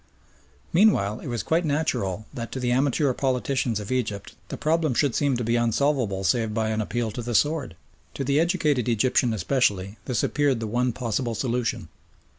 Meanwhile 0.73 1.19
it 1.19 1.27
was 1.27 1.43
quite 1.43 1.63
natural 1.63 2.25
that 2.33 2.51
to 2.53 2.59
the 2.59 2.71
amateur 2.71 3.13
politicians 3.13 3.79
of 3.79 3.91
Egypt 3.91 4.33
the 4.47 4.57
problem 4.57 4.95
should 4.95 5.13
seem 5.13 5.37
to 5.37 5.43
be 5.43 5.55
unsolvable 5.55 6.23
save 6.23 6.55
by 6.55 6.69
an 6.69 6.81
appeal 6.81 7.11
to 7.11 7.21
the 7.21 7.35
sword. 7.35 7.75
To 8.15 8.23
the 8.23 8.39
educated 8.39 8.89
Egyptian 8.89 9.31
especially 9.31 9.97
this 10.05 10.23
appeared 10.23 10.59
the 10.59 10.65
one 10.65 10.91
possible 10.91 11.35
solution. 11.35 11.87